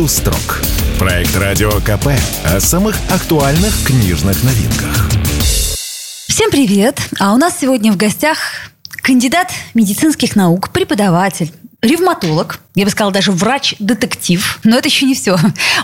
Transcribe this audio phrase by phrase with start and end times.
[0.00, 0.62] «Между строк».
[0.98, 2.08] Проект «Радио КП»
[2.46, 5.10] о самых актуальных книжных новинках.
[6.26, 6.98] Всем привет!
[7.18, 8.38] А у нас сегодня в гостях
[9.02, 11.52] кандидат медицинских наук, преподаватель,
[11.82, 15.36] ревматолог, я бы сказала даже врач-детектив, но это еще не все.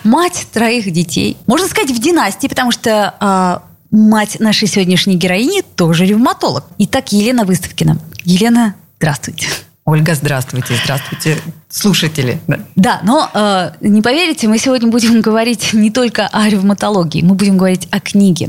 [0.03, 1.37] Мать троих детей.
[1.47, 6.65] Можно сказать, в династии, потому что а, мать нашей сегодняшней героини тоже ревматолог.
[6.79, 7.99] Итак, Елена Выставкина.
[8.25, 9.49] Елена, здравствуйте.
[9.85, 11.39] Ольга, здравствуйте, здравствуйте,
[11.77, 12.41] слушатели.
[12.47, 17.35] Да, да но э, не поверите, мы сегодня будем говорить не только о ревматологии, мы
[17.35, 18.49] будем говорить о книге.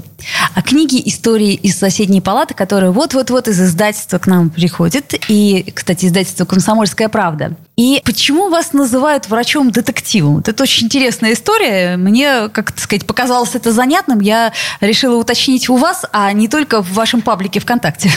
[0.54, 5.14] О книге истории из соседней палаты, которая вот-вот-вот из издательства к нам приходит.
[5.28, 7.56] И, кстати, издательство «Комсомольская правда».
[7.76, 10.36] И почему вас называют врачом-детективом?
[10.38, 11.98] Вот это очень интересная история.
[11.98, 14.20] Мне, как сказать, показалось это занятным.
[14.22, 18.10] Я решила уточнить у вас, а не только в вашем паблике ВКонтакте.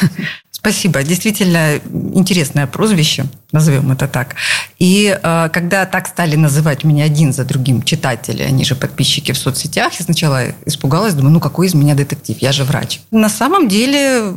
[0.50, 1.02] Спасибо.
[1.02, 1.80] Действительно
[2.14, 4.34] интересное прозвище, назовем это так.
[4.78, 9.38] И э, когда так стали называть меня один за другим читатели, они же подписчики в
[9.38, 13.00] соцсетях, я сначала испугалась, думаю, ну какой из меня детектив, я же врач.
[13.10, 14.32] На самом деле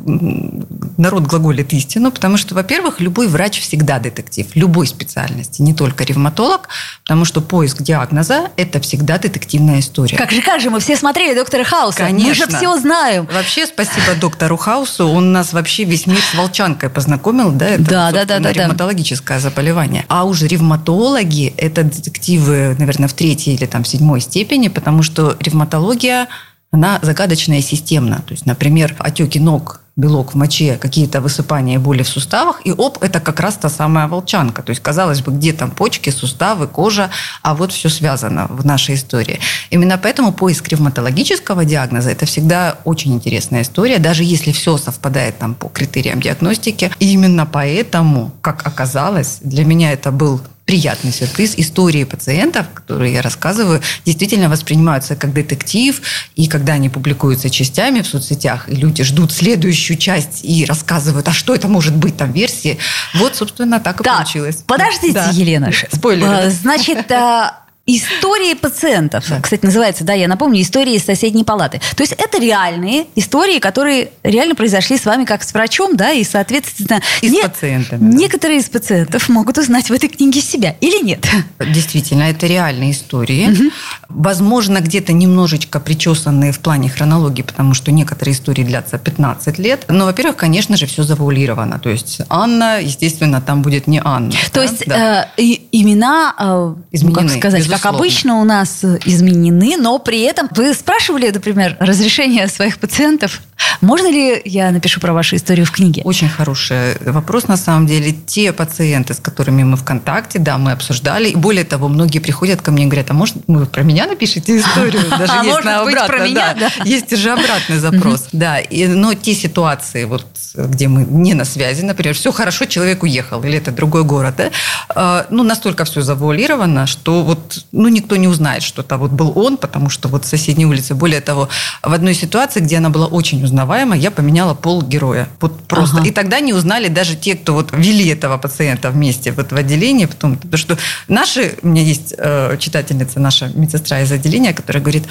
[0.97, 6.69] народ глаголит истину, потому что, во-первых, любой врач всегда детектив, любой специальности, не только ревматолог,
[7.03, 10.17] потому что поиск диагноза– это всегда детективная история.
[10.17, 12.27] Как же, как же, мы все смотрели «Доктора Хауса», Конечно.
[12.27, 13.27] мы же все знаем.
[13.31, 18.11] Вообще, спасибо доктору Хаусу, он нас вообще весь мир с волчанкой познакомил, да, это да,
[18.11, 19.02] да, да, да, ревматологическое
[19.39, 19.49] да.
[19.49, 20.05] заболевание.
[20.07, 26.27] А уже ревматологи– это детективы, наверное, в третьей или там седьмой степени, потому что ревматология
[26.73, 28.23] она загадочная и системна.
[28.25, 32.71] То есть, например, отеки ног белок в моче, какие-то высыпания и боли в суставах, и
[32.71, 34.63] оп, это как раз та самая волчанка.
[34.63, 37.11] То есть, казалось бы, где там почки, суставы, кожа,
[37.43, 39.39] а вот все связано в нашей истории.
[39.69, 45.53] Именно поэтому поиск ревматологического диагноза– это всегда очень интересная история, даже если все совпадает там
[45.53, 46.91] по критериям диагностики.
[46.97, 50.41] И именно поэтому, как оказалось, для меня это был
[50.73, 51.53] приятный сюрприз.
[51.57, 56.01] Истории пациентов, которые я рассказываю, действительно воспринимаются как детектив,
[56.35, 61.31] и когда они публикуются частями в соцсетях, и люди ждут следующую часть и рассказывают, а
[61.31, 62.79] что это может быть там версии,
[63.13, 64.63] вот, собственно, так и так, получилось.
[64.65, 65.29] Подождите, да.
[65.31, 65.69] Елена.
[65.91, 66.27] Спойлер.
[66.27, 69.41] А, значит, а, Истории пациентов, да.
[69.41, 71.81] кстати, называется, да, я напомню, истории из соседней палаты.
[71.97, 76.23] То есть это реальные истории, которые реально произошли с вами как с врачом, да, и,
[76.23, 77.01] соответственно...
[77.21, 77.41] И не...
[77.41, 78.09] с пациентами.
[78.09, 78.17] Да.
[78.17, 81.27] Некоторые из пациентов могут узнать в этой книге себя или нет.
[81.59, 83.51] Действительно, это реальные истории.
[83.51, 83.71] Угу.
[84.07, 89.83] Возможно, где-то немножечко причесанные в плане хронологии, потому что некоторые истории длятся 15 лет.
[89.89, 91.79] Но, во-первых, конечно же, все завуалировано.
[91.79, 94.31] То есть Анна, естественно, там будет не Анна.
[94.53, 94.63] То да?
[94.63, 95.27] есть да.
[95.37, 95.41] Э,
[95.73, 100.47] имена, э, Изменены, ну, как сказать, как обычно у нас э, изменены, но при этом
[100.51, 103.41] вы спрашивали, например, разрешение своих пациентов
[103.83, 106.01] можно ли я напишу про вашу историю в книге?
[106.05, 108.13] Очень хороший вопрос, на самом деле.
[108.25, 111.29] Те пациенты, с которыми мы в контакте, да, мы обсуждали.
[111.29, 114.57] И более того, многие приходят ко мне и говорят, а может, вы про меня напишите
[114.57, 115.03] историю?
[115.09, 116.69] Даже а есть на обратно, про меня, да.
[116.85, 118.29] Есть же обратный запрос.
[118.31, 123.43] Да, но те ситуации, вот где мы не на связи, например, все хорошо, человек уехал,
[123.43, 124.51] или это другой город, да,
[124.89, 129.33] а, ну, настолько все завуалировано, что вот, ну, никто не узнает, что это вот был
[129.35, 130.95] он, потому что вот соседней улицы.
[130.95, 131.49] Более того,
[131.81, 135.27] в одной ситуации, где она была очень узнаваема, я поменяла пол героя.
[135.39, 135.97] Вот просто.
[135.97, 136.07] Ага.
[136.07, 140.05] И тогда не узнали даже те, кто вот вели этого пациента вместе вот в отделении.
[140.05, 140.77] Потом, потому что
[141.07, 145.03] наши, у меня есть э, читательница, наша медсестра из отделения, которая говорит,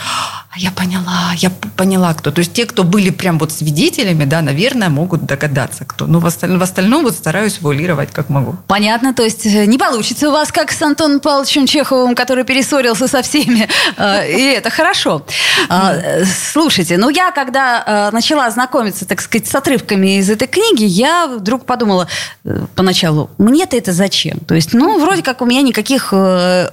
[0.55, 2.31] а я поняла, я поняла, кто.
[2.31, 6.07] То есть те, кто были прям вот свидетелями, да, наверное, могут догадаться, кто.
[6.07, 8.57] Но в остальном, в остальном вот стараюсь вуалировать как могу.
[8.67, 13.09] Понятно, то есть э, не получится у вас, как с Антоном Павловичем Чеховым, который перессорился
[13.09, 13.67] со всеми.
[13.97, 15.25] Э, и это хорошо.
[15.71, 15.95] А,
[16.53, 21.65] слушайте, ну я когда начала знакомиться, так сказать, с отрывками из этой книги, я вдруг
[21.65, 22.09] подумала
[22.45, 24.39] э, поначалу, мне-то это зачем?
[24.41, 26.69] То есть, ну, вроде как у меня никаких э,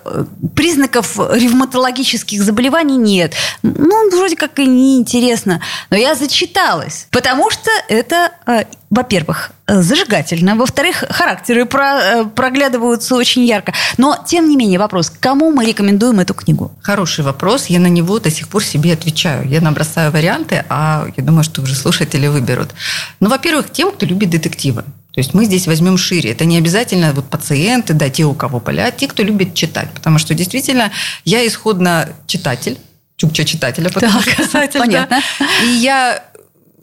[0.54, 3.36] признаков ревматологических заболеваний нет.
[3.78, 5.62] Ну, вроде как и неинтересно.
[5.90, 13.46] Но я зачиталась, потому что это э, во-первых, зажигательно, во-вторых, характеры про, э, проглядываются очень
[13.46, 13.74] ярко.
[13.98, 16.72] Но, тем не менее, вопрос, кому мы рекомендуем эту книгу?
[16.82, 19.48] Хороший вопрос, я на него до сих пор себе отвечаю.
[19.48, 22.74] Я набросаю варианты, а я думаю, что уже слушатели выберут.
[23.20, 24.82] Ну, во-первых, тем, кто любит детективы.
[24.82, 26.32] То есть мы здесь возьмем шире.
[26.32, 29.90] Это не обязательно вот пациенты, да, те, у кого болят, те, кто любит читать.
[29.94, 30.92] Потому что действительно
[31.26, 32.78] я исходно читатель,
[33.20, 35.22] чукча читателя, потому так, писатель, понятно.
[35.40, 35.46] Да.
[35.64, 36.24] И я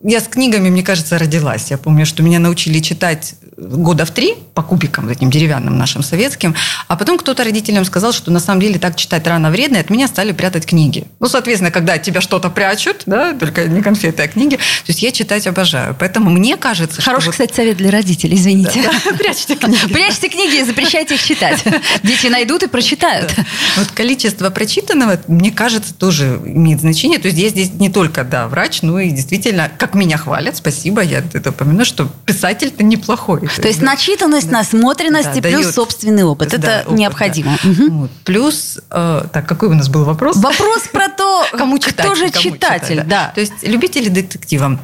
[0.02, 1.70] я с книгами, мне кажется, родилась.
[1.70, 6.54] Я помню, что меня научили читать года в три по кубикам, этим деревянным нашим советским,
[6.88, 9.90] а потом кто-то родителям сказал, что на самом деле так читать рано вредно, и от
[9.90, 11.04] меня стали прятать книги.
[11.20, 15.02] Ну, соответственно, когда от тебя что-то прячут, да, только не конфеты, а книги, то есть
[15.02, 15.96] я читать обожаю.
[15.98, 18.82] Поэтому мне кажется, Хороший, кстати, совет для родителей, извините.
[18.82, 19.16] Да, да.
[19.19, 19.93] Прячьте книги.
[19.93, 21.64] Прячьте книги и запрещайте их читать.
[22.02, 23.32] Дети найдут и прочитают.
[23.37, 23.44] Да.
[23.76, 27.19] Вот количество прочитанного, мне кажется, тоже имеет значение.
[27.19, 31.03] То есть я здесь не только, да, врач, но и действительно, как меня хвалят, спасибо,
[31.03, 33.41] я это помню, что писатель-то неплохой.
[33.41, 36.50] То, есть начитанность, да, насмотренность да, и плюс дает, собственный опыт.
[36.50, 37.59] Да, это опыт, необходимо.
[37.62, 37.71] Да.
[37.71, 37.93] Угу.
[37.93, 38.11] Вот.
[38.25, 40.37] Плюс, э, так, какой у нас был вопрос?
[40.37, 42.97] Вопрос про то, кому читать, кто же кому читатель.
[42.97, 43.33] Читать, да.
[43.35, 44.79] То есть любители детектива.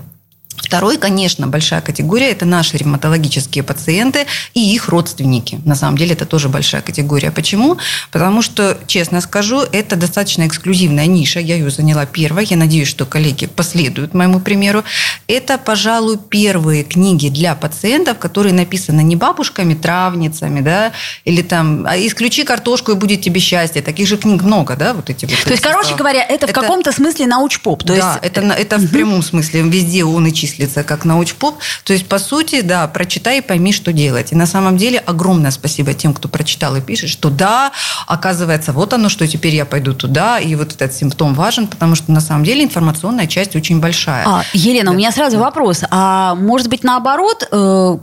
[0.56, 5.60] Второй, конечно, большая категория– это наши ревматологические пациенты и их родственники.
[5.64, 7.30] На самом деле это тоже большая категория.
[7.30, 7.78] Почему?
[8.10, 11.40] Потому что, честно скажу, это достаточно эксклюзивная ниша.
[11.40, 12.46] Я ее заняла первой.
[12.46, 14.84] Я надеюсь, что коллеги последуют моему примеру.
[15.26, 20.92] Это, пожалуй, первые книги для пациентов, которые написаны не бабушками, травницами, да,
[21.24, 23.82] или там «А «Исключи картошку, и будет тебе счастье».
[23.82, 25.34] Таких же книг много, да, вот эти вот.
[25.44, 27.82] То есть, короче говоря, это, это в каком-то смысле научпоп.
[27.84, 28.18] То да, есть...
[28.22, 28.84] это, это угу.
[28.84, 29.62] в прямом смысле.
[29.62, 31.58] Везде он и числится как научпоп.
[31.84, 34.32] То есть, по сути, да, прочитай и пойми, что делать.
[34.32, 37.72] И на самом деле огромное спасибо тем, кто прочитал и пишет, что да,
[38.06, 42.12] оказывается, вот оно, что теперь я пойду туда, и вот этот симптом важен, потому что
[42.12, 44.24] на самом деле информационная часть очень большая.
[44.26, 44.92] А, Елена, да.
[44.92, 45.82] у меня сразу вопрос.
[45.90, 47.98] А может быть, наоборот, э,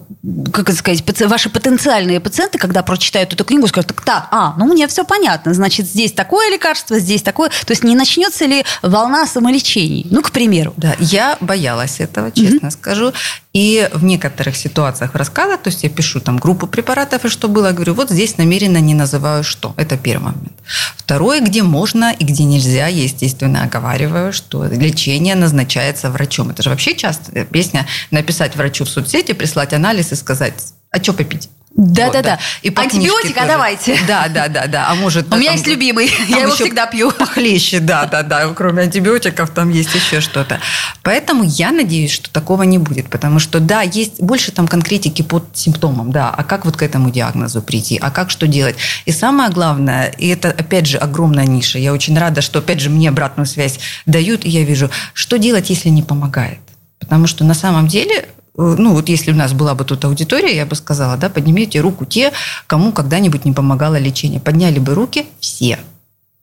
[0.52, 4.66] как это сказать, ваши потенциальные пациенты, когда прочитают эту книгу, скажут, так, так, а, ну
[4.66, 7.50] мне все понятно, значит, здесь такое лекарство, здесь такое.
[7.50, 10.08] То есть не начнется ли волна самолечений?
[10.10, 10.74] Ну, к примеру.
[10.78, 13.14] Да, я боялась этого, честно честно скажу.
[13.54, 17.72] И в некоторых ситуациях рассказа, то есть я пишу там группу препаратов и что было,
[17.72, 19.74] говорю, вот здесь намеренно не называю что.
[19.78, 20.54] Это первый момент.
[20.98, 26.50] Второе, где можно и где нельзя, я, естественно, оговариваю, что лечение назначается врачом.
[26.50, 30.54] Это же вообще часто песня написать врачу в соцсети, прислать анализ и сказать,
[30.92, 31.50] а что попить?
[31.80, 32.40] Да, вот, да, да.
[32.62, 33.98] И Антибиотика давайте.
[34.06, 34.90] Да, да, да, да.
[34.90, 35.34] А может.
[35.34, 37.10] У меня есть любимый, я его всегда пью.
[37.12, 38.50] Похлеще, да, да, да.
[38.50, 40.60] Кроме антибиотиков там есть еще что-то.
[41.04, 45.46] Поэтому я надеюсь, что такого не будет, потому что да, есть больше там конкретики под
[45.54, 46.30] симптомом, да.
[46.30, 47.98] А как вот к этому диагнозу прийти?
[48.02, 48.76] А как что делать?
[49.06, 51.80] И самое главное, и это опять же огромная ниша.
[51.80, 55.70] Я очень рада, что опять же мне обратную связь дают, и я вижу, что делать,
[55.70, 56.60] если не помогает.
[57.00, 58.28] Потому что на самом деле
[58.60, 62.06] ну вот если у нас была бы тут аудитория, я бы сказала, да, поднимите руку
[62.06, 62.32] те,
[62.68, 64.40] кому когда-нибудь не помогало лечение.
[64.40, 65.80] Подняли бы руки все.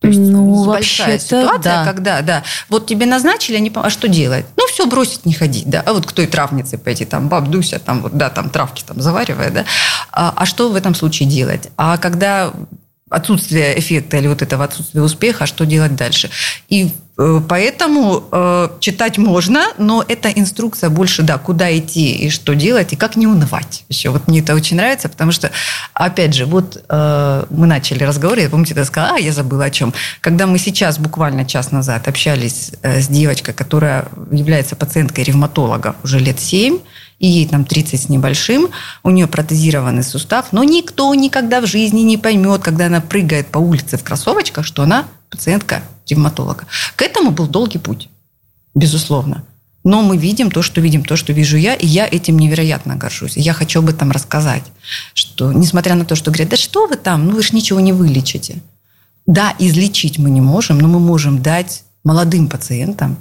[0.01, 1.85] То есть ну, большая ситуация, да.
[1.85, 4.45] когда, да, вот тебе назначили, они, а что делать?
[4.57, 5.83] Ну, все, бросить, не ходить, да.
[5.87, 9.01] А вот к той травнице пойти, там, баб Дуся, там, вот, да, там, травки там
[9.01, 9.65] заваривая, да.
[10.13, 11.71] А, а что в этом случае делать?
[11.77, 12.53] А когда
[13.09, 16.31] отсутствие эффекта или вот этого отсутствия успеха, а что делать дальше.
[16.69, 22.93] И поэтому э, читать можно, но эта инструкция больше, да, куда идти и что делать,
[22.93, 23.85] и как не унывать.
[23.89, 25.51] Еще вот мне это очень нравится, потому что,
[25.95, 29.71] опять же, вот э, мы начали разговор, я, помните, я сказала, а, я забыла о
[29.71, 29.95] чем.
[30.21, 36.19] Когда мы сейчас, буквально час назад, общались э, с девочкой, которая является пациенткой ревматолога уже
[36.19, 36.81] лет семь,
[37.19, 38.69] и ей там 30 с небольшим,
[39.03, 43.57] у нее протезированный сустав, но никто никогда в жизни не поймет, когда она прыгает по
[43.57, 46.67] улице в кроссовочках, что она пациентка ревматолога.
[46.97, 48.09] К этому был долгий путь,
[48.75, 49.45] безусловно.
[49.85, 53.37] Но мы видим то, что видим, то, что вижу я, и я этим невероятно горжусь.
[53.37, 54.65] Я хочу об этом рассказать,
[55.15, 57.93] что несмотря на то, что говорят, да что вы там, ну вы же ничего не
[57.93, 58.63] вылечите.
[59.27, 63.19] Да, излечить мы не можем, но мы можем дать молодым пациентам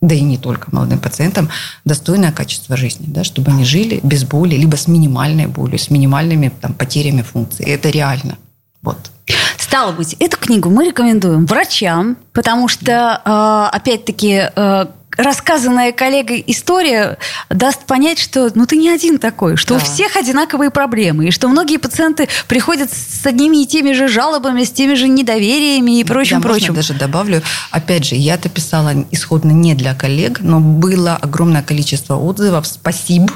[0.00, 1.48] да и не только молодым пациентам,
[1.84, 6.52] достойное качество жизни, да, чтобы они жили без боли, либо с минимальной болью, с минимальными
[6.60, 7.66] там, потерями функций.
[7.66, 8.38] Это реально.
[8.82, 8.98] Вот.
[9.58, 14.86] Стало быть, эту книгу мы рекомендуем врачам, потому что, а, опять-таки, э,
[15.18, 17.18] рассказанная коллегой история
[17.50, 19.80] даст понять, что ну ты не один такой, что да.
[19.80, 24.62] у всех одинаковые проблемы, и что многие пациенты приходят с одними и теми же жалобами,
[24.62, 26.74] с теми же недовериями и прочим, да, прочим.
[26.74, 32.66] даже добавлю, опять же, я-то писала исходно не для коллег, но было огромное количество отзывов.
[32.66, 33.28] Спасибо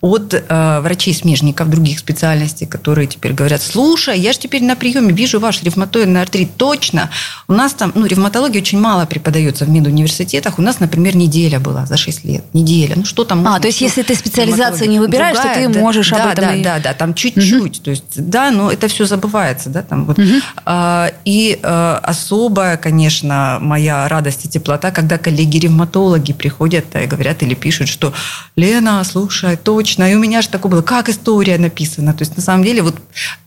[0.00, 5.40] от э, врачей-смежников других специальностей, которые теперь говорят, слушай, я же теперь на приеме вижу
[5.40, 7.10] ваш ревматоидный артрит, точно.
[7.48, 10.58] У нас там, ну, ревматология очень мало преподается в медуниверситетах.
[10.58, 12.44] У нас, например, неделя была за 6 лет.
[12.52, 12.94] Неделя.
[12.96, 13.46] Ну, что там?
[13.46, 16.44] А, то есть, если ты специализацию не выбираешь, Другая, то ты можешь да, об этом
[16.44, 16.62] да, и...
[16.62, 17.76] Да, да, там чуть-чуть.
[17.78, 17.84] Угу.
[17.84, 20.18] То есть, да, но это все забывается, да, там вот.
[20.18, 20.28] Угу.
[20.64, 27.54] А, и а, особая, конечно, моя радость и теплота, когда коллеги-ревматологи приходят и говорят или
[27.54, 28.12] пишут, что
[28.56, 30.10] Лена, слушай, точно.
[30.10, 32.12] И у меня же такое было, как история написана.
[32.12, 32.96] То есть, на самом деле, вот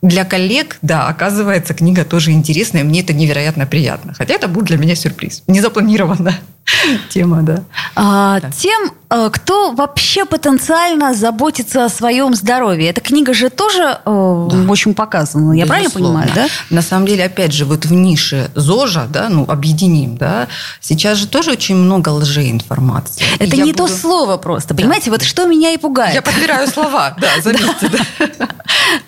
[0.02, 4.14] для коллег, да, оказывается, книга тоже интересная, мне это невероятно приятно.
[4.14, 5.44] Хотя это будет для меня сюрприз.
[5.48, 6.36] Не запланировано.
[7.10, 7.64] Тема, да.
[7.96, 8.92] А, тем,
[9.32, 12.90] кто вообще потенциально заботится о своем здоровье.
[12.90, 15.54] Эта книга же тоже э, очень показана.
[15.54, 16.22] Я правильно Безусловно.
[16.24, 16.76] понимаю, да?
[16.76, 20.48] На самом деле, опять же, вот в нише ЗОЖа, да, ну, объединим, да,
[20.82, 23.24] сейчас же тоже очень много лжеинформации.
[23.40, 24.76] И Это я не то буду- слово просто.
[24.76, 26.14] Понимаете, вот что меня и пугает.
[26.16, 28.48] Я подбираю слова, да, заметьте, да.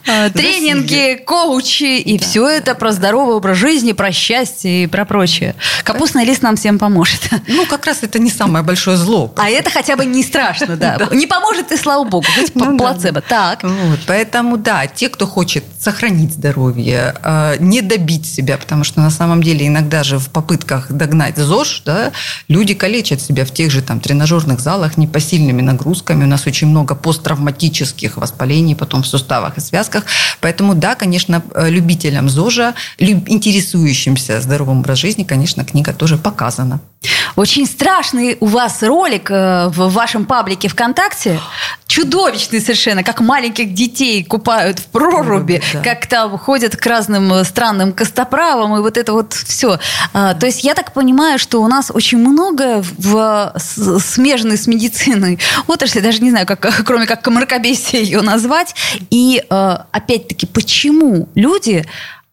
[0.08, 5.56] А, Тренинги, коучи и все это про здоровый образ жизни, про счастье и про прочее.
[5.84, 7.30] Капустный лист нам всем поможет.
[7.48, 9.34] Ну, как раз это не самое большое зло.
[9.38, 10.98] А это хотя бы не страшно, да.
[11.12, 13.22] Не поможет и слава богу, хоть Ну да, плацебо.
[13.22, 13.64] Так.
[13.64, 19.10] Вот, поэтому, да, те, кто хочет сохранить здоровье, э, не добить себя, потому что на
[19.10, 22.12] самом деле иногда же в попытках догнать ЗОЖ, да,
[22.48, 26.24] люди калечат себя в тех же там тренажерных залах непосильными нагрузками.
[26.24, 30.06] У нас очень много посттравматических воспалений потом в суставах и связках.
[30.42, 36.80] Поэтому, да, конечно, э, любителям ЗОЖа, интересующимся здоровым образом жизни, конечно, книга тоже показана.
[37.36, 41.40] Очень страшный у вас ролик э, в вашем паблике ВКонтакте.
[41.88, 45.82] Чудовищный совершенно, как маленьких детей купают в проруби, Да.
[45.82, 49.80] как там ходят к разным э, странным костоправам, и вот это вот все.
[50.14, 56.00] то есть я так понимаю, что у нас очень много в смежной с медициной отрасли,
[56.00, 58.76] даже не знаю, как, кроме как мракобесие ее назвать.
[59.10, 61.86] И э, опять-таки, почему люди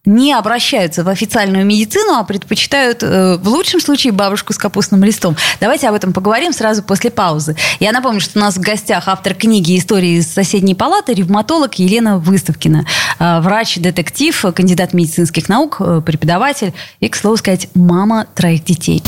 [0.04, 5.36] не обращаются в официальную медицину, а предпочитают э, в лучшем случае бабушку с капустным листом.
[5.60, 7.56] Давайте об этом поговорим сразу после паузы.
[7.80, 12.18] Я напомню, что у нас в гостях автор книги «Истории из соседней палаты» ревматолог Елена
[12.18, 12.84] Выставкина,
[13.18, 19.02] э, врач-детектив, кандидат медицинских наук, э, преподаватель и, к слову сказать, мама троих детей.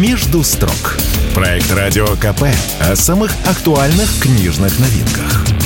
[0.00, 0.98] «Между строк».
[1.34, 2.44] Проект «Радио КП»
[2.80, 5.63] о самых актуальных книжных новинках.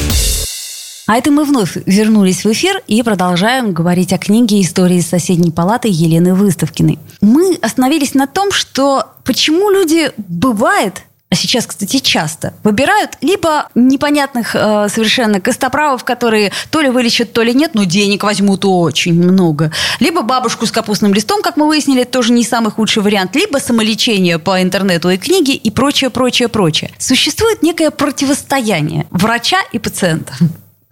[1.08, 5.88] А это мы вновь вернулись в эфир и продолжаем говорить о книге «Истории соседней палаты»
[5.90, 6.98] Елены Выставкиной.
[7.22, 14.54] Мы остановились на том, что почему люди бывает а сейчас, кстати, часто выбирают либо непонятных
[14.54, 19.70] э, совершенно костоправов, которые то ли вылечат, то ли нет, но денег возьмут очень много,
[20.00, 24.38] либо бабушку с капустным листом, как мы выяснили, тоже не самый худший вариант, либо самолечение
[24.38, 26.90] по интернету и книге и прочее, прочее, прочее.
[26.98, 30.32] Существует некое противостояние врача и пациента.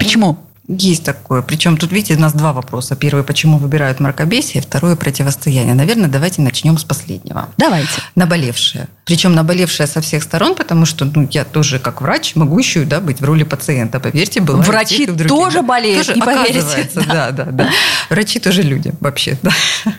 [0.07, 0.39] Почему?
[0.69, 1.43] Есть такое.
[1.43, 2.97] Причем тут, видите, у нас два вопроса.
[2.97, 5.75] Первый, почему выбирают мракобесие, второе, противостояние.
[5.75, 7.49] Наверное, давайте начнем с последнего.
[7.57, 8.03] Давайте.
[8.17, 8.89] Наболевшее.
[9.05, 13.01] Причем наболевшее со всех сторон, потому что ну, я тоже, как врач, могу еще да,
[13.01, 14.01] быть в роли пациента.
[14.01, 14.57] Поверьте, было.
[14.57, 16.61] Врачи тоже болеют, не поверите.
[16.61, 17.71] оказывается, Да, да, да.
[18.11, 19.39] Врачи тоже люди, вообще.
[19.43, 19.53] Да.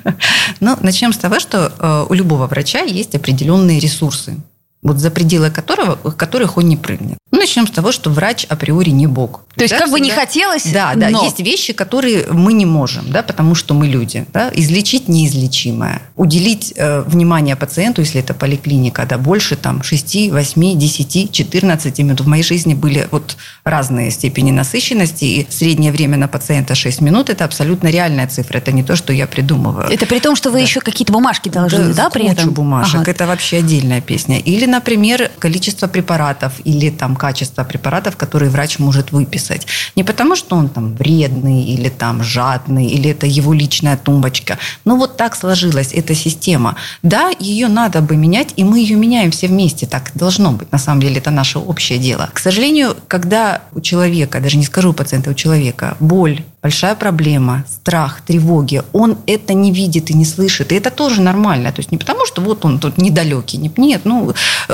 [0.60, 4.38] Но начнем с того, что э, у любого врача есть определенные ресурсы
[4.84, 7.18] вот за пределы которого, которых он не прыгнет.
[7.32, 9.44] Ну, начнем с того, что врач априори не бог.
[9.56, 11.24] То есть, Да, как бы не всегда- хотелось, Да, да, но...
[11.24, 14.26] есть вещи, которые мы не можем, да, потому что мы люди.
[14.32, 14.50] Да?
[14.54, 16.02] Излечить неизлечимое.
[16.16, 22.22] Уделить э, внимание пациенту, если это поликлиника, да, больше там 6, 8, 10, 14 минут.
[22.22, 27.30] В моей жизни были вот разные степени насыщенности, и среднее время на пациента 6 минут–
[27.32, 28.60] это абсолютно реальная цифра.
[28.60, 29.88] Это не то, что я придумываю.
[29.90, 30.64] Это при том, что вы Да.
[30.64, 32.50] еще какие-то бумажки должны, да, при кучу этом?
[32.52, 33.02] бумажек.
[33.02, 33.12] Ага.
[33.12, 34.40] Это вообще отдельная песня.
[34.40, 39.68] Или, например, количество препаратов или там качество препаратов, которые врач может выписать.
[39.96, 44.58] Не потому, что он там вредный или там жадный, или это его личная тумбочка.
[44.86, 46.76] Но вот так сложилась эта система.
[47.02, 49.86] Да, ее надо бы менять, и мы ее меняем все вместе.
[49.88, 50.72] Так должно быть.
[50.72, 52.30] На самом деле это наше общее дело.
[52.34, 57.64] К сожалению, когда у человека, даже не скажу у пациента, у человека боль, большая проблема,
[57.68, 60.72] страх, тревоги, он это не видит и не слышит.
[60.72, 61.72] И это тоже нормально.
[61.72, 63.58] То есть не потому, что вот он тут недалекий.
[63.60, 64.34] Не- Нет, ну,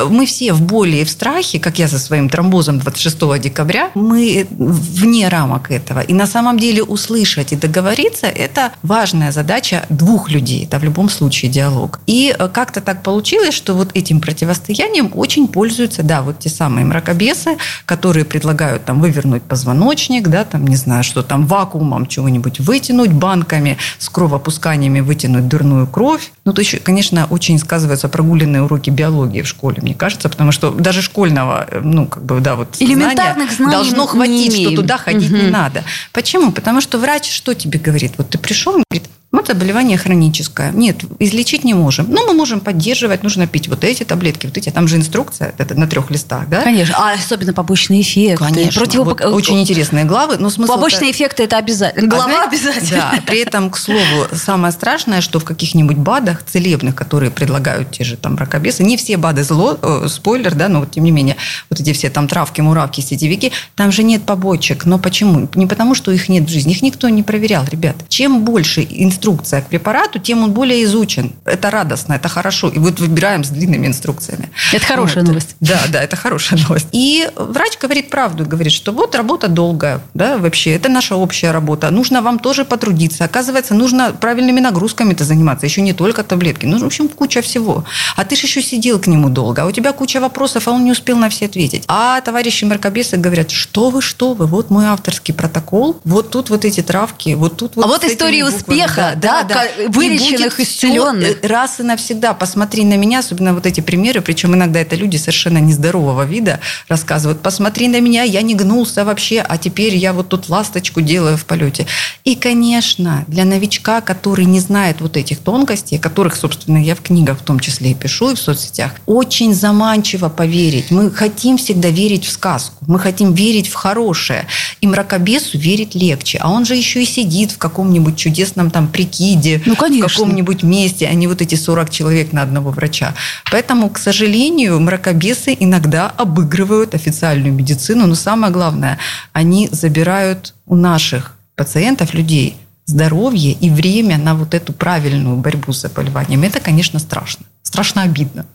[0.10, 4.48] мы все в боли и в страхе, как я со своим тромбозом 26 декабря, мы
[4.50, 6.00] вне рамок этого.
[6.00, 10.64] И на самом деле услышать и договориться– это важная задача двух людей.
[10.66, 12.00] Это в любом случае диалог.
[12.08, 16.86] И э, как-то так получилось, что вот этим противостоянием очень пользуются, да, вот те самые
[16.86, 23.12] мракобесы, которые предлагают там вывернуть позвоночник, да, там, не знаю, что там вакуумом чего-нибудь вытянуть,
[23.12, 26.32] банками с кровопусканиями вытянуть дурную кровь.
[26.46, 30.72] Ну, то еще, конечно, очень сказываются прогуленные уроки биологии в школе, мне кажется, потому что
[30.72, 34.76] даже школьного, э, ну, как бы, да, вот Элементарных знания знаний должно не хватить, что
[34.76, 35.52] туда ходить не Мгм.
[35.52, 35.84] надо.
[36.12, 36.52] Почему?
[36.52, 38.14] Потому что врач что тебе говорит?
[38.18, 40.72] Вот ты пришел, говорит, вот заболевание хроническое.
[40.72, 42.06] Нет, излечить не можем.
[42.08, 44.70] Но мы можем поддерживать, нужно пить вот эти таблетки, вот эти.
[44.70, 46.62] Там же инструкция это на трех листах, да?
[46.62, 46.96] Конечно.
[46.98, 48.46] А особенно побочные эффекты.
[48.46, 48.80] Конечно.
[48.84, 50.38] Противопок- Вот очень интересные главы.
[50.38, 52.08] Но смысл Побочные эффекты это обязательно.
[52.08, 53.12] а Глава обязательно.
[53.14, 58.04] Да, при этом, к слову, самое страшное, что в каких-нибудь БАДах целебных, которые предлагают те
[58.04, 61.38] же там ракобесы, не все БАДы зло, э, спойлер, да, но вот тем не менее,
[61.70, 64.86] вот эти все там травки, муравки, сетевики, там же нет побочек.
[64.86, 65.50] Но почему?
[65.56, 67.96] Не потому, что их нет в жизни, их никто не проверял, ребят.
[68.10, 71.34] Чем больше инструкция к препарату, тем он более изучен.
[71.46, 72.70] Это радостно, это хорошо.
[72.70, 74.50] И вот выбираем с длинными инструкциями.
[74.72, 75.30] Это хорошая вот.
[75.30, 75.56] новость.
[75.60, 76.88] Да, да, это хорошая новость.
[76.92, 81.90] И врач говорит правду, говорит, что вот работа долгая, да, вообще, это наша общая работа.
[81.92, 83.24] Нужно вам тоже потрудиться.
[83.24, 86.66] Оказывается, нужно правильными нагрузками-то заниматься, еще не только таблетки.
[86.66, 87.86] Ну, в общем, куча всего.
[88.18, 90.84] А ты же еще сидел к нему долго, а у тебя куча вопросов, а он
[90.84, 91.86] не успел на все ответить.
[91.88, 96.66] А товарищи мракобесы говорят, что вы, что вы, вот мой авторский протокол, вот тут вот
[96.66, 99.90] эти травки, вот тут вот А вот истории успеха, да, да, да.
[99.90, 101.38] вылеченных, исцеленных.
[101.44, 102.34] Раз и навсегда.
[102.34, 107.42] Посмотри на меня, особенно вот эти примеры, причем иногда это люди совершенно нездорового вида рассказывают.
[107.42, 111.46] Посмотри на меня, я не гнулся вообще, а теперь я вот тут ласточку делаю в
[111.46, 111.86] полете.
[112.24, 117.40] И, конечно, для новичка, который не знает вот этих тонкостей, которых, собственно, я в книгах
[117.40, 120.90] в том числе и пишу, и в соцсетях, очень заманчиво поверить.
[120.90, 124.48] Мы хотим всегда верить в сказку, мы хотим верить в хорошее.
[124.82, 126.40] И мракобесу верить легче.
[126.42, 130.08] А он же еще и сидит в каком-нибудь чудесном там прикиде, ну, конечно.
[130.08, 133.14] в каком-нибудь месте, а не вот эти 40 человек на одного врача.
[133.52, 138.98] Поэтому, к сожалению, мракобесы иногда обыгрывают официальную медицину, но самое главное,
[139.34, 145.82] они забирают у наших пациентов, людей, здоровье и время на вот эту правильную борьбу с
[145.82, 146.44] заболеванием.
[146.44, 147.46] Это, конечно, страшно.
[147.62, 148.46] Страшно обидно.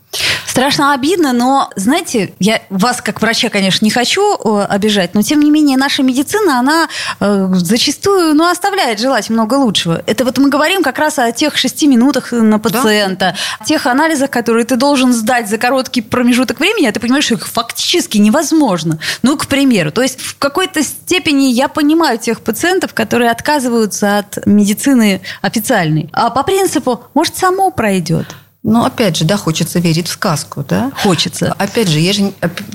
[0.58, 5.38] Страшно обидно, но, знаете, я вас как врача, конечно, не хочу э, обижать, но, тем
[5.38, 6.88] не менее, наша медицина, она
[7.20, 10.02] э, зачастую, ну, оставляет желать много лучшего.
[10.06, 13.64] Это вот мы говорим как раз о тех шести минутах на пациента, да.
[13.66, 17.46] тех анализах, которые ты должен сдать за короткий промежуток времени, а ты понимаешь, что их
[17.46, 18.98] фактически невозможно.
[19.22, 24.44] Ну, к примеру, то есть в какой-то степени я понимаю тех пациентов, которые отказываются от
[24.44, 26.10] медицины официальной.
[26.12, 28.26] А по принципу, может, само пройдет.
[28.68, 30.92] Но опять же, да, хочется верить в сказку, да?
[31.02, 31.54] Хочется.
[31.58, 32.32] Опять же, есть же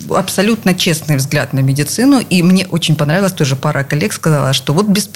[0.10, 4.88] абсолютно честный взгляд на медицину, и мне очень понравилось, тоже пара коллег сказала, что вот
[4.88, 5.08] без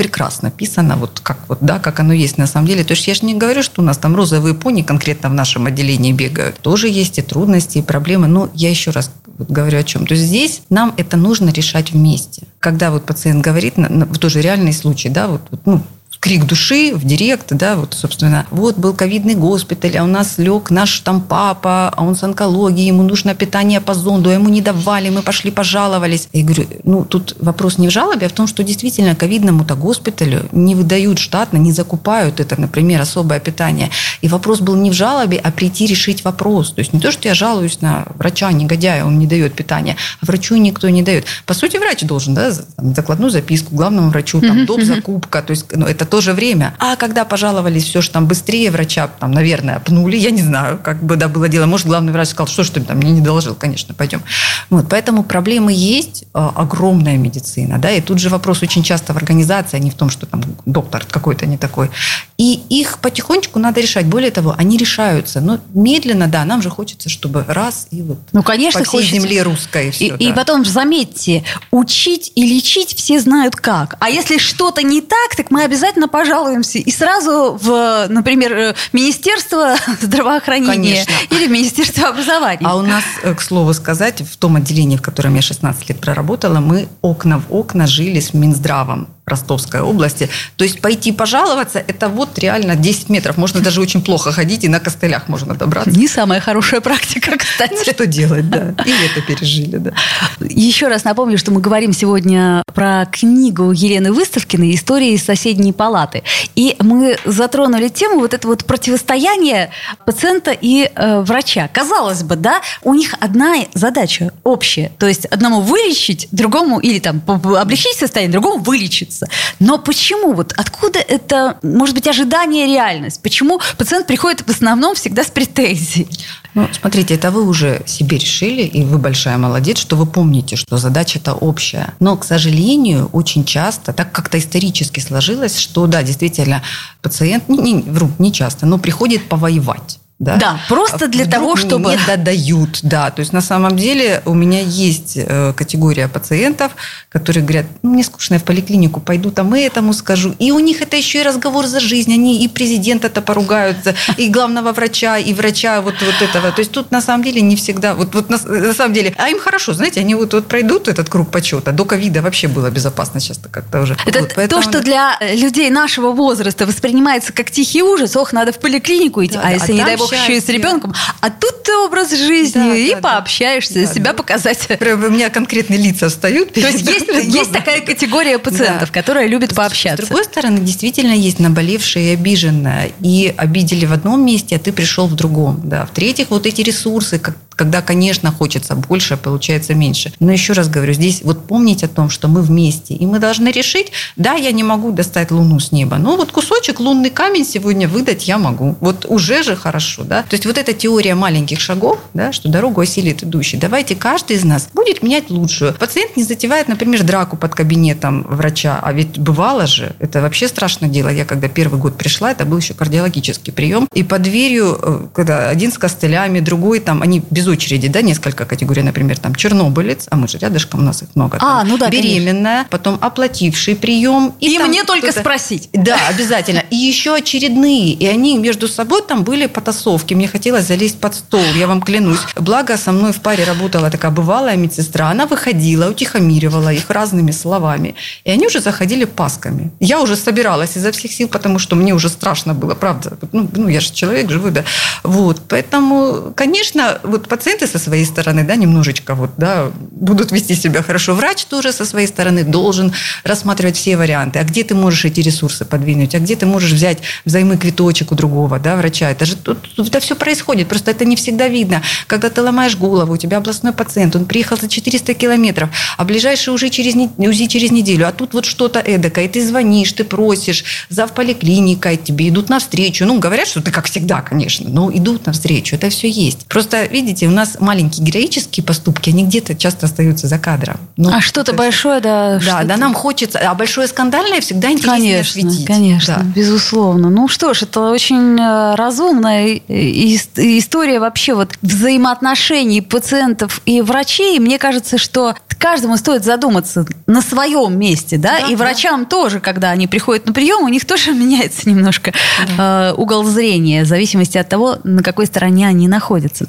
[0.42, 2.84] написано, вот как вот, да, как оно есть на самом деле.
[2.84, 5.66] То есть я же не говорю, что у нас там розовые пони конкретно в нашем
[5.66, 6.60] отделении бегают.
[6.60, 8.28] Тоже есть и трудности, и проблемы.
[8.28, 10.06] Но я еще раз вот говорю о чем.
[10.06, 12.44] То есть здесь нам это нужно решать вместе.
[12.60, 13.76] Когда вот пациент говорит,
[14.20, 15.82] тоже реальный случай, да, вот, ну,
[16.28, 20.72] крик души в директ, да, вот, собственно, вот был ковидный госпиталь, а у нас лег
[20.72, 24.60] наш там папа, а он с онкологией, ему нужно питание по зонду, а ему не
[24.60, 26.28] давали, мы пошли пожаловались.
[26.34, 30.50] Я говорю, ну, тут вопрос не в жалобе, а в том, что действительно ковидному-то госпиталю
[30.52, 33.90] не выдают штатно, не закупают это, например, особое питание.
[34.20, 36.72] И вопрос был не в жалобе, а прийти решить вопрос.
[36.72, 40.26] То есть не то, что я жалуюсь на врача, негодяя, он не дает питание, а
[40.26, 41.24] врачу никто не дает.
[41.46, 44.82] По сути, врач должен, да, закладную записку главному врачу, там, доп.
[44.82, 46.74] закупка, то есть ну, это то же время.
[46.80, 51.04] А когда пожаловались, все же там быстрее врача, там, наверное, пнули, я не знаю, как
[51.04, 51.66] бы, да, было дело.
[51.66, 54.22] Может, главный врач сказал, что ж ты там мне не доложил, конечно, пойдем.
[54.70, 59.18] Вот, поэтому проблемы есть, а, огромная медицина, да, и тут же вопрос очень часто в
[59.18, 61.90] организации, а не в том, что там доктор какой-то не такой.
[62.38, 64.06] И их потихонечку надо решать.
[64.06, 65.42] Более того, они решаются.
[65.42, 69.16] Но медленно, да, нам же хочется, чтобы раз и вот ну, конечно, по всей хочется.
[69.16, 69.92] земле русской.
[69.92, 70.16] Все, и, да.
[70.18, 73.96] и потом, заметьте, учить и лечить все знают как.
[74.00, 76.80] А если что-то не так, так мы обязательно пожалуемся.
[76.80, 81.36] И сразу в, например, Министерство здравоохранения Конечно.
[81.36, 82.66] или Министерство образования.
[82.66, 86.00] А у нас, э, к слову сказать, в том отделении, в котором я 16 лет
[86.00, 89.08] проработала, мы окна в окна жили с Минздравом.
[89.28, 90.30] Ростовской области.
[90.56, 93.36] То есть пойти пожаловаться, это вот реально 10 метров.
[93.36, 95.92] Можно даже очень плохо ходить, и на костылях можно добраться.
[95.92, 97.74] Не самая хорошая практика, кстати.
[97.74, 98.74] Ну, что делать, да.
[98.86, 99.92] И это пережили, да.
[100.40, 106.24] Еще раз напомню, что мы говорим сегодня про книгу Елены Выставкиной «Истории из соседней палаты».
[106.56, 109.72] И мы затронули тему вот это вот противостояние
[110.06, 111.68] пациента и э, врача.
[111.74, 114.94] Казалось бы, да, у них одна задача общая.
[115.00, 119.28] То есть одному вылечить, другому или там облегчить состояние, другому вылечиться меняется.
[119.60, 120.34] Но почему?
[120.34, 123.22] Вот откуда это, может быть, ожидание реальность?
[123.22, 126.08] Почему пациент приходит в основном всегда с претензией?
[126.54, 130.78] Ну, смотрите, это вы уже себе решили, и вы большая молодец, что вы помните, что
[130.78, 131.94] задача-то общая.
[132.00, 136.64] Но, к сожалению, очень часто, так как-то исторически сложилось, что, да, действительно,
[137.02, 140.00] пациент, не, не, вру, не часто, но приходит повоевать.
[140.20, 141.92] Да, да просто для Вдруг того, чтобы...
[141.92, 143.12] Не додают, да.
[143.12, 146.72] То есть на самом деле у меня есть э, категория пациентов,
[147.10, 150.34] которые говорят, ну, мне скучно, я в поликлинику пойду, там и этому скажу.
[150.40, 152.12] И у них это еще и разговор за жизнь.
[152.12, 156.52] Они и президента-то поругаются, и главного врача, и врача вот, вот этого.
[156.52, 157.94] То есть тут на самом деле не всегда...
[157.94, 159.14] Вот, вот на, на самом деле...
[159.18, 161.72] А им хорошо, знаете, они вот, вот пройдут этот круг почета.
[161.72, 163.96] До ковида вообще было безопасно сейчас-то как-то уже.
[164.08, 164.64] Это вот, поэтому...
[164.64, 168.16] то, что для людей нашего возраста воспринимается как тихий ужас.
[168.16, 169.36] Ох, надо в поликлинику идти.
[169.36, 170.94] Да, а да, если, а не дай бог, неплохо еще и с ребенком.
[171.22, 174.14] А тут ты образ жизни да, и да, пообщаешься, да, себя да.
[174.14, 174.68] показать.
[174.80, 176.54] Прям у меня конкретные лица встают.
[176.54, 179.02] То есть есть, есть такая категория пациентов, да.
[179.02, 180.06] которая любит пообщаться.
[180.06, 182.92] С другой стороны, действительно есть наболевшая и обиженная.
[183.02, 185.62] И обидели в одном месте, а ты пришел в другом.
[185.64, 185.86] Да.
[185.86, 190.14] В-третьих, вот эти ресурсы, как когда, конечно, хочется больше, а получается меньше.
[190.20, 193.50] Но еще раз говорю, здесь вот помнить о том, что мы вместе, и мы должны
[193.50, 197.88] решить, да, я не могу достать Луну с неба, но вот кусочек лунный камень сегодня
[197.88, 198.76] выдать я могу.
[198.80, 200.22] Вот уже же хорошо, да.
[200.22, 203.58] То есть вот эта теория маленьких шагов, да, что дорогу осилит идущий.
[203.58, 205.74] Давайте каждый из нас будет менять лучшую.
[205.74, 210.90] Пациент не затевает, например, драку под кабинетом врача, а ведь бывало же, это вообще страшное
[210.90, 211.10] дело.
[211.10, 215.50] Я когда первый год пришла, это был еще кардиологический прием, и под дверью, э, когда
[215.50, 220.08] один с костылями, другой там, они без без очереди, да, несколько категорий, например, там чернобылец,
[220.10, 221.38] а мы же рядышком, у нас их много.
[221.38, 222.68] А, там, ну да, Беременная, конечно.
[222.70, 224.34] потом оплативший прием.
[224.40, 225.70] И, и мне только спросить.
[225.74, 226.64] Да, обязательно.
[226.70, 227.94] И еще очередные.
[227.94, 230.14] И они между собой там были потасовки.
[230.14, 232.20] Мне хотелось залезть под стол, я вам клянусь.
[232.36, 235.10] Благо, со мной в паре работала такая бывалая медсестра.
[235.10, 237.96] Она выходила, утихомиривала их разными словами.
[238.26, 239.72] И они уже заходили пасками.
[239.80, 243.18] Я уже собиралась изо всех сил, потому что мне уже страшно было, правда.
[243.32, 244.64] Ну, ну я же человек живой, да.
[245.04, 245.42] Вот.
[245.48, 251.14] Поэтому, конечно, вот пациенты со своей стороны, да, немножечко вот, да, будут вести себя хорошо.
[251.14, 254.40] Врач тоже со своей стороны должен рассматривать все варианты.
[254.40, 256.16] А где ты можешь эти ресурсы подвинуть?
[256.16, 259.12] А где ты можешь взять взаймы квиточек у другого, да, врача?
[259.12, 261.84] Это же тут, это все происходит, просто это не всегда видно.
[262.08, 266.54] Когда ты ломаешь голову, у тебя областной пациент, он приехал за 400 километров, а ближайший
[266.54, 270.64] уже через, УЗИ через неделю, а тут вот что-то эдакое, и ты звонишь, ты просишь,
[270.90, 273.06] зав поликлиника, тебе идут навстречу.
[273.06, 276.48] Ну, говорят, что ты как всегда, конечно, но идут навстречу, это все есть.
[276.48, 280.78] Просто, видите, у нас маленькие героические поступки, они где-то часто остаются за кадром.
[280.98, 282.40] Ну, а что-то большое, да.
[282.46, 283.40] Да, да, нам хочется.
[283.40, 285.66] А большое скандальное всегда интереснее конечно, осветить.
[285.66, 286.24] Конечно, да.
[286.24, 287.10] безусловно.
[287.10, 294.40] Ну что ж, это очень э, разумная история вообще вот взаимоотношений пациентов и врачей.
[294.40, 299.10] Мне кажется, что каждому стоит задуматься на своем месте, да, да и врачам да.
[299.10, 302.14] тоже, когда они приходят на прием, у них тоже меняется немножко
[302.58, 302.90] да.
[302.90, 306.48] э, угол зрения, в зависимости от того, на какой стороне они находятся.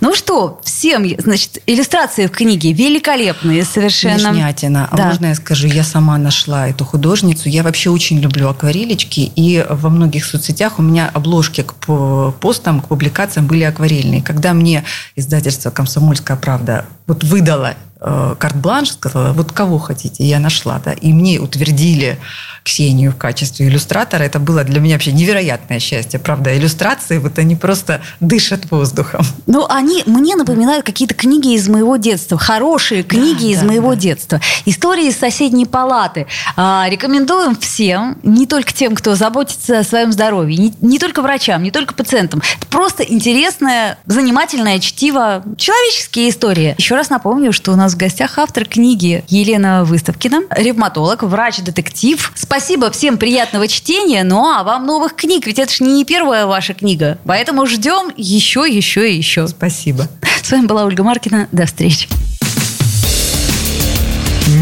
[0.00, 4.28] Ну что, всем, значит, иллюстрации в книге великолепные совершенно.
[4.28, 4.88] Вишнятина.
[4.90, 5.06] А да.
[5.06, 7.48] можно я скажу, я сама нашла эту художницу.
[7.48, 12.88] Я вообще очень люблю акварелечки, и во многих соцсетях у меня обложки к постам, к
[12.88, 14.22] публикациям были акварельные.
[14.22, 20.80] Когда мне издательство «Комсомольская правда» вот выдало э, карт-бланш, сказала, вот кого хотите, я нашла,
[20.84, 22.18] да, и мне утвердили
[22.66, 24.24] Ксению в качестве иллюстратора.
[24.24, 26.18] Это было для меня вообще невероятное счастье.
[26.18, 29.24] Правда, иллюстрации, вот они просто дышат воздухом.
[29.46, 32.38] Ну, они мне напоминают какие-то книги из моего детства.
[32.38, 33.96] Хорошие книги да, из да, моего да.
[33.96, 34.40] детства.
[34.64, 36.26] Истории из соседней палаты.
[36.56, 41.62] А, рекомендуем всем, не только тем, кто заботится о своем здоровье, не, не только врачам,
[41.62, 42.42] не только пациентам.
[42.58, 46.74] Это просто интересное, занимательное чтиво, человеческие истории.
[46.78, 52.32] Еще раз напомню, что у нас в гостях автор книги Елена Выставкина, ревматолог, врач-детектив.
[52.34, 54.24] Спасибо Спасибо, всем приятного чтения.
[54.24, 57.18] Ну а вам новых книг, ведь это же не первая ваша книга.
[57.24, 59.46] Поэтому ждем еще, еще и еще.
[59.76, 60.08] Спасибо.
[60.42, 61.48] С вами была Ольга Маркина.
[61.52, 62.08] До встречи.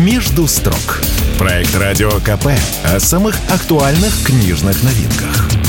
[0.03, 1.03] «Между строк»–
[1.39, 2.49] проект Радио КП
[2.83, 5.64] о самых актуальных книжных новинках.